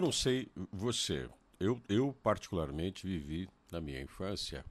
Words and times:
não 0.00 0.12
sei 0.12 0.50
você, 0.72 1.28
eu, 1.60 1.80
eu 1.88 2.12
particularmente 2.22 3.06
vivi 3.06 3.48
na 3.70 3.80
minha 3.80 4.00
infância 4.00 4.64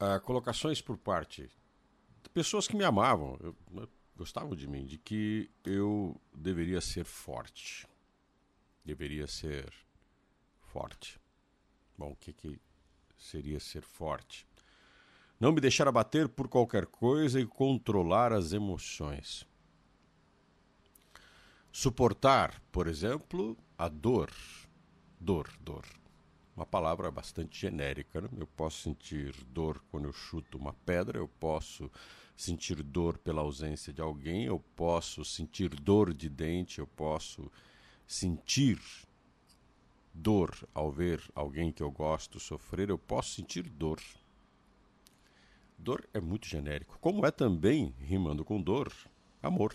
uh, 0.00 0.20
colocações 0.22 0.80
por 0.80 0.96
parte 0.96 1.50
de 2.22 2.28
pessoas 2.30 2.66
que 2.66 2.76
me 2.76 2.84
amavam, 2.84 3.38
eu, 3.40 3.56
eu, 3.76 3.88
gostavam 4.16 4.54
de 4.54 4.66
mim, 4.66 4.84
de 4.84 4.98
que 4.98 5.48
eu 5.64 6.20
deveria 6.34 6.80
ser 6.80 7.04
forte. 7.04 7.86
Deveria 8.84 9.26
ser 9.26 9.72
forte. 10.60 11.20
Bom, 11.96 12.12
o 12.12 12.16
que, 12.16 12.32
que 12.32 12.60
seria 13.16 13.60
ser 13.60 13.82
forte? 13.82 14.46
Não 15.38 15.52
me 15.52 15.60
deixar 15.60 15.86
abater 15.86 16.28
por 16.28 16.48
qualquer 16.48 16.86
coisa 16.86 17.40
e 17.40 17.46
controlar 17.46 18.32
as 18.32 18.52
emoções. 18.52 19.46
Suportar, 21.80 22.60
por 22.72 22.88
exemplo, 22.88 23.56
a 23.78 23.88
dor. 23.88 24.32
Dor, 25.20 25.48
dor. 25.60 25.86
Uma 26.56 26.66
palavra 26.66 27.08
bastante 27.08 27.56
genérica. 27.56 28.20
Né? 28.20 28.28
Eu 28.36 28.48
posso 28.48 28.82
sentir 28.82 29.32
dor 29.44 29.80
quando 29.88 30.06
eu 30.06 30.12
chuto 30.12 30.58
uma 30.58 30.72
pedra, 30.72 31.20
eu 31.20 31.28
posso 31.28 31.88
sentir 32.36 32.82
dor 32.82 33.16
pela 33.18 33.42
ausência 33.42 33.92
de 33.92 34.00
alguém, 34.00 34.46
eu 34.46 34.58
posso 34.74 35.24
sentir 35.24 35.68
dor 35.68 36.12
de 36.12 36.28
dente, 36.28 36.80
eu 36.80 36.86
posso 36.88 37.48
sentir 38.08 38.80
dor 40.12 40.50
ao 40.74 40.90
ver 40.90 41.22
alguém 41.32 41.70
que 41.70 41.84
eu 41.84 41.92
gosto 41.92 42.40
sofrer, 42.40 42.90
eu 42.90 42.98
posso 42.98 43.36
sentir 43.36 43.62
dor. 43.62 44.02
Dor 45.78 46.08
é 46.12 46.20
muito 46.20 46.48
genérico, 46.48 46.98
como 47.00 47.24
é 47.24 47.30
também, 47.30 47.94
rimando 48.00 48.44
com 48.44 48.60
dor, 48.60 48.92
amor. 49.40 49.72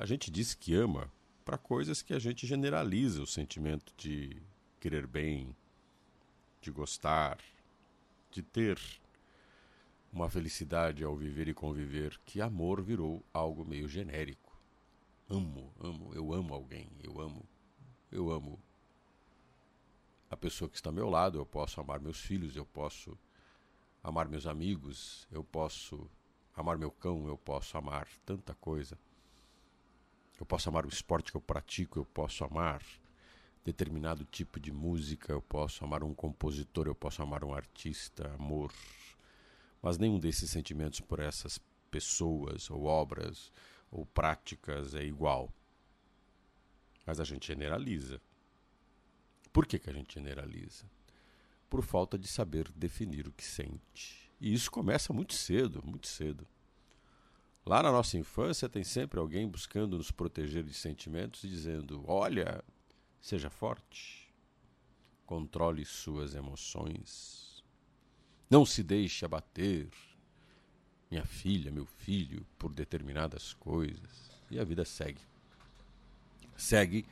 A 0.00 0.06
gente 0.06 0.30
diz 0.30 0.54
que 0.54 0.74
ama 0.74 1.12
para 1.44 1.58
coisas 1.58 2.00
que 2.00 2.14
a 2.14 2.18
gente 2.18 2.46
generaliza 2.46 3.20
o 3.20 3.26
sentimento 3.26 3.92
de 3.98 4.40
querer 4.80 5.06
bem, 5.06 5.54
de 6.58 6.70
gostar, 6.70 7.38
de 8.30 8.42
ter 8.42 8.80
uma 10.10 10.30
felicidade 10.30 11.04
ao 11.04 11.14
viver 11.14 11.48
e 11.48 11.52
conviver, 11.52 12.18
que 12.24 12.40
amor 12.40 12.80
virou 12.80 13.22
algo 13.30 13.62
meio 13.62 13.86
genérico. 13.86 14.58
Amo, 15.28 15.70
amo, 15.78 16.14
eu 16.14 16.32
amo 16.32 16.54
alguém, 16.54 16.88
eu 17.02 17.20
amo, 17.20 17.46
eu 18.10 18.30
amo 18.30 18.58
a 20.30 20.36
pessoa 20.36 20.70
que 20.70 20.76
está 20.76 20.88
ao 20.88 20.94
meu 20.94 21.10
lado, 21.10 21.36
eu 21.36 21.44
posso 21.44 21.78
amar 21.78 22.00
meus 22.00 22.22
filhos, 22.22 22.56
eu 22.56 22.64
posso 22.64 23.18
amar 24.02 24.30
meus 24.30 24.46
amigos, 24.46 25.28
eu 25.30 25.44
posso 25.44 26.10
amar 26.56 26.78
meu 26.78 26.90
cão, 26.90 27.28
eu 27.28 27.36
posso 27.36 27.76
amar 27.76 28.08
tanta 28.24 28.54
coisa. 28.54 28.98
Eu 30.40 30.46
posso 30.46 30.70
amar 30.70 30.86
o 30.86 30.88
esporte 30.88 31.30
que 31.30 31.36
eu 31.36 31.40
pratico, 31.40 31.98
eu 31.98 32.06
posso 32.06 32.42
amar 32.42 32.82
determinado 33.62 34.24
tipo 34.24 34.58
de 34.58 34.72
música, 34.72 35.32
eu 35.32 35.42
posso 35.42 35.84
amar 35.84 36.02
um 36.02 36.14
compositor, 36.14 36.86
eu 36.86 36.94
posso 36.94 37.22
amar 37.22 37.44
um 37.44 37.52
artista, 37.52 38.32
amor. 38.34 38.72
Mas 39.82 39.98
nenhum 39.98 40.18
desses 40.18 40.50
sentimentos 40.50 41.00
por 41.00 41.20
essas 41.20 41.60
pessoas 41.90 42.70
ou 42.70 42.84
obras 42.84 43.52
ou 43.90 44.06
práticas 44.06 44.94
é 44.94 45.04
igual. 45.04 45.52
Mas 47.04 47.20
a 47.20 47.24
gente 47.24 47.46
generaliza. 47.46 48.20
Por 49.52 49.66
que, 49.66 49.78
que 49.78 49.90
a 49.90 49.92
gente 49.92 50.14
generaliza? 50.14 50.84
Por 51.68 51.82
falta 51.82 52.18
de 52.18 52.26
saber 52.26 52.70
definir 52.72 53.28
o 53.28 53.32
que 53.32 53.44
sente. 53.44 54.30
E 54.40 54.54
isso 54.54 54.70
começa 54.70 55.12
muito 55.12 55.34
cedo, 55.34 55.82
muito 55.84 56.08
cedo. 56.08 56.46
Lá 57.64 57.82
na 57.82 57.92
nossa 57.92 58.16
infância 58.16 58.68
tem 58.68 58.82
sempre 58.82 59.20
alguém 59.20 59.48
buscando 59.48 59.96
nos 59.96 60.10
proteger 60.10 60.64
de 60.64 60.72
sentimentos 60.72 61.44
e 61.44 61.48
dizendo: 61.48 62.02
olha, 62.06 62.64
seja 63.20 63.50
forte, 63.50 64.32
controle 65.26 65.84
suas 65.84 66.34
emoções, 66.34 67.62
não 68.48 68.64
se 68.64 68.82
deixe 68.82 69.24
abater, 69.24 69.88
minha 71.10 71.24
filha, 71.24 71.70
meu 71.70 71.84
filho, 71.84 72.46
por 72.58 72.72
determinadas 72.72 73.52
coisas. 73.52 74.30
E 74.50 74.58
a 74.58 74.64
vida 74.64 74.84
segue. 74.84 75.20
Segue 76.56 77.06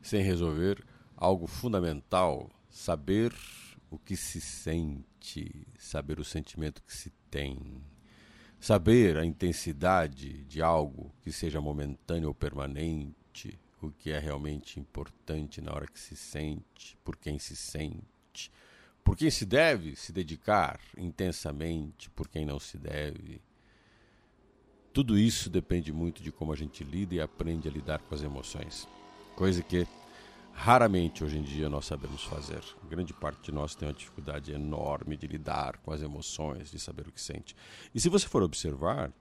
sem 0.00 0.22
resolver 0.22 0.84
algo 1.16 1.46
fundamental: 1.46 2.48
saber 2.68 3.34
o 3.90 3.98
que 3.98 4.16
se 4.16 4.40
sente, 4.40 5.66
saber 5.78 6.20
o 6.20 6.24
sentimento 6.24 6.82
que 6.82 6.94
se 6.94 7.10
tem 7.28 7.82
Saber 8.60 9.16
a 9.16 9.24
intensidade 9.24 10.44
de 10.44 10.60
algo 10.60 11.10
que 11.22 11.32
seja 11.32 11.62
momentâneo 11.62 12.28
ou 12.28 12.34
permanente, 12.34 13.58
o 13.80 13.90
que 13.90 14.10
é 14.10 14.18
realmente 14.18 14.78
importante 14.78 15.62
na 15.62 15.72
hora 15.72 15.86
que 15.86 15.98
se 15.98 16.14
sente, 16.14 16.94
por 17.02 17.16
quem 17.16 17.38
se 17.38 17.56
sente, 17.56 18.52
por 19.02 19.16
quem 19.16 19.30
se 19.30 19.46
deve 19.46 19.96
se 19.96 20.12
dedicar 20.12 20.78
intensamente, 20.98 22.10
por 22.10 22.28
quem 22.28 22.44
não 22.44 22.60
se 22.60 22.76
deve. 22.76 23.40
Tudo 24.92 25.18
isso 25.18 25.48
depende 25.48 25.90
muito 25.90 26.22
de 26.22 26.30
como 26.30 26.52
a 26.52 26.56
gente 26.56 26.84
lida 26.84 27.14
e 27.14 27.20
aprende 27.20 27.66
a 27.66 27.72
lidar 27.72 28.00
com 28.00 28.14
as 28.14 28.22
emoções. 28.22 28.86
Coisa 29.36 29.62
que 29.62 29.86
raramente 30.52 31.24
hoje 31.24 31.38
em 31.38 31.42
dia 31.42 31.68
nós 31.68 31.86
sabemos 31.86 32.24
fazer. 32.24 32.62
Grande 32.88 33.12
parte 33.12 33.44
de 33.44 33.52
nós 33.52 33.74
tem 33.74 33.88
uma 33.88 33.94
dificuldade 33.94 34.52
enorme 34.52 35.16
de 35.16 35.26
lidar 35.26 35.78
com 35.78 35.92
as 35.92 36.02
emoções, 36.02 36.70
de 36.70 36.78
saber 36.78 37.08
o 37.08 37.12
que 37.12 37.20
sente. 37.20 37.56
E 37.94 38.00
se 38.00 38.08
você 38.08 38.28
for 38.28 38.42
observar, 38.42 39.12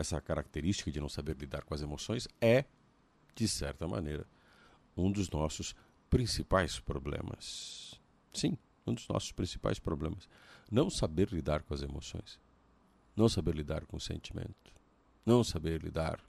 essa 0.00 0.20
característica 0.20 0.90
de 0.90 1.00
não 1.00 1.08
saber 1.08 1.36
lidar 1.36 1.64
com 1.64 1.74
as 1.74 1.82
emoções 1.82 2.28
é, 2.40 2.64
de 3.34 3.48
certa 3.48 3.86
maneira, 3.86 4.26
um 4.96 5.10
dos 5.10 5.30
nossos 5.30 5.74
principais 6.08 6.80
problemas. 6.80 8.00
Sim, 8.32 8.56
um 8.86 8.94
dos 8.94 9.06
nossos 9.08 9.32
principais 9.32 9.78
problemas. 9.78 10.28
Não 10.70 10.90
saber 10.90 11.28
lidar 11.32 11.62
com 11.62 11.74
as 11.74 11.82
emoções. 11.82 12.40
Não 13.16 13.28
saber 13.28 13.54
lidar 13.54 13.86
com 13.86 13.96
o 13.96 14.00
sentimento. 14.00 14.72
Não 15.24 15.42
saber 15.42 15.82
lidar 15.82 16.20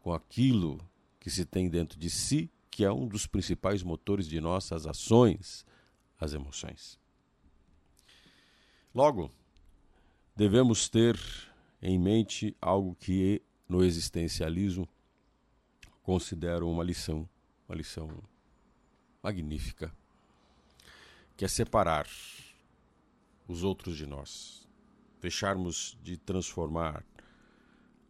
com 0.00 0.12
aquilo 0.12 0.78
que 1.18 1.30
se 1.30 1.44
tem 1.44 1.68
dentro 1.68 1.98
de 1.98 2.10
si 2.10 2.50
que 2.76 2.84
é 2.84 2.92
um 2.92 3.08
dos 3.08 3.26
principais 3.26 3.82
motores 3.82 4.28
de 4.28 4.38
nossas 4.38 4.86
ações, 4.86 5.64
as 6.20 6.34
emoções. 6.34 7.00
Logo, 8.94 9.30
devemos 10.36 10.86
ter 10.86 11.18
em 11.80 11.98
mente 11.98 12.54
algo 12.60 12.94
que 12.94 13.40
no 13.66 13.82
existencialismo 13.82 14.86
considero 16.02 16.68
uma 16.68 16.84
lição, 16.84 17.26
uma 17.66 17.74
lição 17.74 18.10
magnífica, 19.22 19.90
que 21.34 21.46
é 21.46 21.48
separar 21.48 22.06
os 23.48 23.62
outros 23.62 23.96
de 23.96 24.04
nós, 24.04 24.68
deixarmos 25.18 25.96
de 26.02 26.18
transformar 26.18 27.02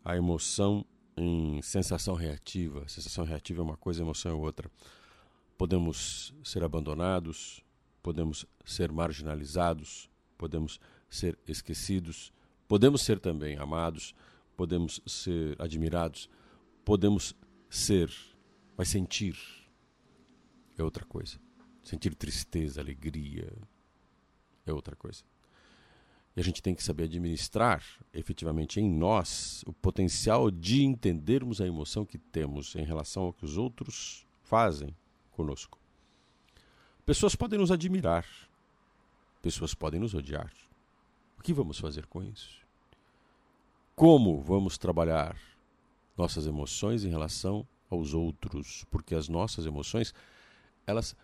a 0.04 0.16
emoção 0.16 0.84
em 1.16 1.62
sensação 1.62 2.14
reativa. 2.14 2.86
Sensação 2.88 3.24
reativa 3.24 3.60
é 3.60 3.64
uma 3.64 3.76
coisa, 3.76 4.02
emoção 4.02 4.32
é 4.32 4.34
outra. 4.34 4.70
Podemos 5.56 6.34
ser 6.44 6.62
abandonados, 6.62 7.64
podemos 8.02 8.44
ser 8.64 8.92
marginalizados, 8.92 10.10
podemos 10.36 10.78
ser 11.08 11.38
esquecidos, 11.48 12.32
podemos 12.68 13.00
ser 13.02 13.18
também 13.18 13.56
amados, 13.56 14.14
podemos 14.56 15.00
ser 15.06 15.60
admirados, 15.60 16.28
podemos 16.84 17.34
ser, 17.70 18.12
mas 18.76 18.88
sentir 18.88 19.36
é 20.78 20.82
outra 20.82 21.04
coisa. 21.04 21.38
Sentir 21.82 22.14
tristeza, 22.14 22.80
alegria 22.80 23.52
é 24.66 24.72
outra 24.72 24.94
coisa. 24.96 25.22
E 26.36 26.40
a 26.40 26.44
gente 26.44 26.62
tem 26.62 26.74
que 26.74 26.82
saber 26.82 27.04
administrar 27.04 27.82
efetivamente 28.12 28.78
em 28.78 28.90
nós 28.90 29.64
o 29.66 29.72
potencial 29.72 30.50
de 30.50 30.84
entendermos 30.84 31.62
a 31.62 31.66
emoção 31.66 32.04
que 32.04 32.18
temos 32.18 32.76
em 32.76 32.84
relação 32.84 33.22
ao 33.24 33.32
que 33.32 33.44
os 33.44 33.56
outros 33.56 34.26
fazem 34.42 34.94
conosco. 35.32 35.78
Pessoas 37.06 37.34
podem 37.34 37.58
nos 37.58 37.70
admirar, 37.70 38.26
pessoas 39.40 39.72
podem 39.74 39.98
nos 39.98 40.12
odiar. 40.12 40.52
O 41.38 41.42
que 41.42 41.54
vamos 41.54 41.78
fazer 41.78 42.04
com 42.06 42.22
isso? 42.22 42.66
Como 43.94 44.42
vamos 44.42 44.76
trabalhar 44.76 45.40
nossas 46.18 46.46
emoções 46.46 47.02
em 47.02 47.08
relação 47.08 47.66
aos 47.88 48.12
outros? 48.12 48.84
Porque 48.90 49.14
as 49.14 49.26
nossas 49.26 49.64
emoções, 49.64 50.12
elas 50.86 51.16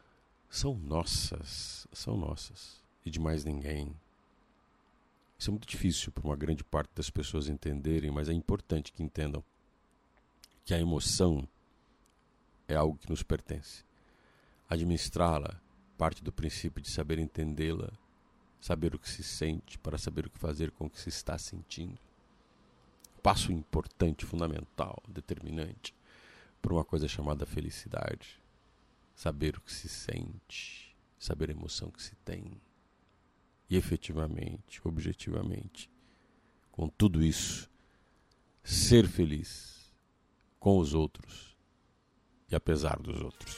são 0.49 0.75
nossas, 0.75 1.87
são 1.93 2.17
nossas 2.17 2.83
e 3.05 3.11
de 3.11 3.21
mais 3.21 3.45
ninguém. 3.45 3.95
Isso 5.43 5.51
é 5.51 5.55
muito 5.55 5.67
difícil 5.67 6.13
para 6.13 6.25
uma 6.25 6.37
grande 6.37 6.63
parte 6.63 6.93
das 6.95 7.11
pessoas 7.11 7.49
entenderem, 7.49 8.13
mas 8.13 8.29
é 8.29 8.33
importante 8.33 8.93
que 8.93 9.03
entendam 9.03 9.43
que 10.65 10.73
a 10.73 10.79
emoção 10.79 11.49
é 12.69 12.77
algo 12.77 12.97
que 12.97 13.11
nos 13.11 13.25
pertence. 13.25 13.85
Administrá-la 14.69 15.61
parte 15.99 16.23
do 16.23 16.31
princípio 16.31 16.81
de 16.81 16.89
saber 16.89 17.19
entendê-la, 17.19 17.91
saber 18.61 18.95
o 18.95 19.01
que 19.01 19.11
se 19.11 19.25
sente 19.25 19.81
para 19.81 19.99
saber 19.99 20.27
o 20.27 20.31
que 20.31 20.39
fazer 20.39 20.71
com 20.71 20.87
o 20.87 20.91
que 20.91 21.01
se 21.01 21.09
está 21.09 21.37
sentindo. 21.37 21.99
Passo 23.21 23.51
importante, 23.51 24.25
fundamental, 24.25 25.03
determinante 25.09 25.93
por 26.63 26.73
uma 26.73 26.85
coisa 26.85 27.09
chamada 27.09 27.45
felicidade. 27.45 28.41
Saber 29.13 29.57
o 29.57 29.61
que 29.61 29.73
se 29.73 29.89
sente, 29.89 30.97
saber 31.19 31.51
a 31.51 31.53
emoção 31.53 31.91
que 31.91 32.01
se 32.01 32.15
tem. 32.25 32.61
Efetivamente, 33.75 34.83
objetivamente, 34.85 35.91
com 36.71 36.91
tudo 36.91 37.23
isso, 37.23 37.71
ser 38.63 39.09
feliz 39.09 39.91
com 40.61 40.77
os 40.77 40.93
outros 40.93 41.57
e 42.51 42.55
apesar 42.55 42.99
dos 42.99 43.19
outros. 43.23 43.57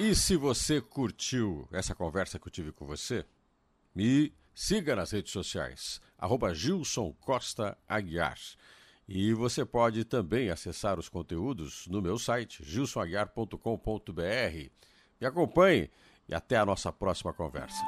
E 0.00 0.14
se 0.14 0.36
você 0.36 0.80
curtiu 0.80 1.68
essa 1.70 1.94
conversa 1.94 2.38
que 2.38 2.48
eu 2.48 2.50
tive 2.50 2.72
com 2.72 2.86
você, 2.86 3.26
me 3.94 4.32
siga 4.54 4.96
nas 4.96 5.10
redes 5.10 5.32
sociais, 5.32 6.00
arroba 6.18 6.52
Gilson 6.52 7.14
Costa 7.20 7.78
Aguiar. 7.88 8.36
E 9.08 9.32
você 9.32 9.64
pode 9.64 10.04
também 10.04 10.50
acessar 10.50 10.98
os 10.98 11.08
conteúdos 11.08 11.86
no 11.86 12.02
meu 12.02 12.18
site, 12.18 12.62
gilsonaguiar.com.br. 12.62 14.70
Me 15.20 15.26
acompanhe 15.26 15.90
e 16.28 16.34
até 16.34 16.58
a 16.58 16.66
nossa 16.66 16.92
próxima 16.92 17.32
conversa. 17.32 17.82